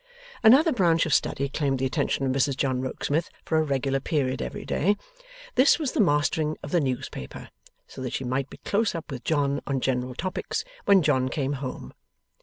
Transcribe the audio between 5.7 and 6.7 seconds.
was the mastering